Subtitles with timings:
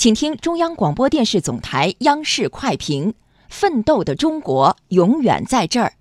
[0.00, 3.12] 请听中央广播电视总台央视快评：
[3.50, 5.92] 奋斗的中国永远在这儿。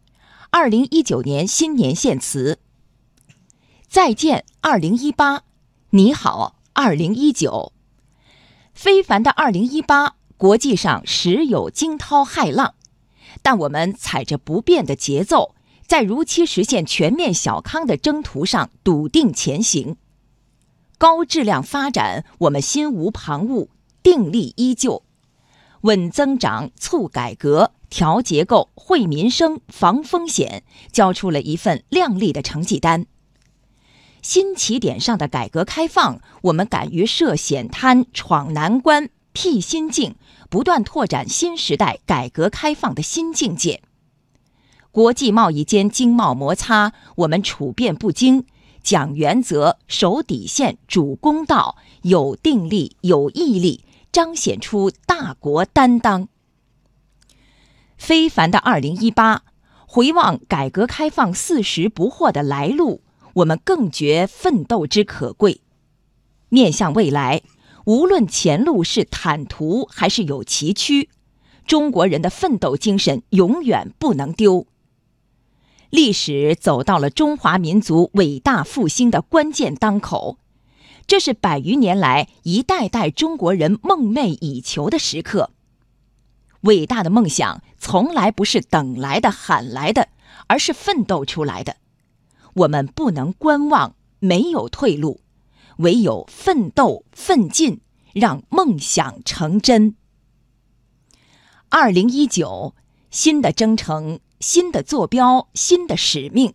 [0.51, 2.59] 二零一九年新年献词：
[3.89, 5.39] 再见，二零一八；
[5.89, 7.73] 你好，二零一九。
[8.73, 12.75] 非凡的二零一八，国际上时有惊涛骇浪，
[13.41, 15.55] 但我们踩着不变的节奏，
[15.85, 19.97] 在如期实现全面小康的征途上笃定前行。
[20.97, 23.67] 高质量发展，我们心无旁骛。
[24.01, 25.03] 定力依旧，
[25.81, 33.05] 稳增长、促改革、调结构、惠民生、防风险，交出了一份亮丽的成绩单。
[34.21, 40.15] 新起点上的改革开放，我们敢于涉险滩、闯难关、辟新境，
[40.49, 43.81] 不断拓展新时代改革开放的新境界。
[44.91, 48.45] 国际贸易间经贸摩擦，我们处变不惊，
[48.83, 53.85] 讲原则、守底线、主公道，有定力、有毅力。
[54.11, 56.27] 彰显出大国担当。
[57.97, 59.43] 非凡的二零一八，
[59.85, 63.01] 回望改革开放四十不惑的来路，
[63.33, 65.61] 我们更觉奋斗之可贵。
[66.49, 67.41] 面向未来，
[67.85, 71.09] 无论前路是坦途还是有崎岖，
[71.67, 74.65] 中国人的奋斗精神永远不能丢。
[75.89, 80.37] 历史走到了中华民族伟大复兴的关键当口。
[81.09, 85.49] 这是百余年来一代代中国人梦寐以求的时刻。
[86.61, 90.09] 伟大的梦想从来不是等来的、喊来的，
[90.45, 91.77] 而是奋斗出来的。
[92.53, 95.21] 我们不能观望，没有退路，
[95.77, 97.81] 唯有奋斗奋进，
[98.13, 99.95] 让梦想成真。
[101.69, 102.75] 二零一九，
[103.09, 106.53] 新的征程，新的坐标，新的使命。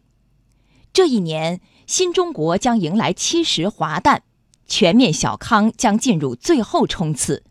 [0.92, 4.22] 这一年，新中国将迎来七十华诞。
[4.66, 7.42] 全面小康将进入最后冲刺，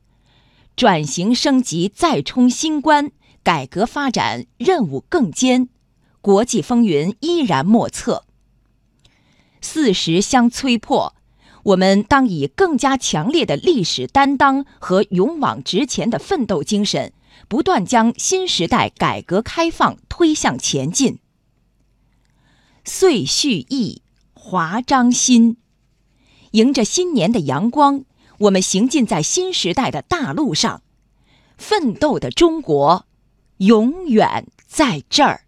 [0.75, 3.11] 转型升级再冲新关，
[3.43, 5.69] 改革发展任务更艰，
[6.21, 8.25] 国际风云依然莫测。
[9.61, 11.15] 四时相催迫，
[11.63, 17.13] 我们当以更加强烈的历史担当和勇往直前的奋斗精神，
[17.47, 21.19] 不断将新时代改革开放推向前进。
[22.83, 24.01] 岁序易，
[24.33, 25.55] 华章新。
[26.53, 28.03] 迎着新年的阳光，
[28.37, 30.83] 我们行进在新时代的大路上，
[31.57, 33.07] 奋斗的中国，
[33.57, 35.42] 永远在这儿。